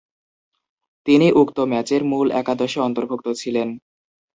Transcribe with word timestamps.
তিনি 1.07 1.27
উক্ত 1.41 1.57
ম্যাচের 1.71 2.01
মূল 2.03 2.27
একাদশে 2.41 2.79
অন্তর্ভুক্ত 2.81 3.27
ছিলেন। 3.41 3.67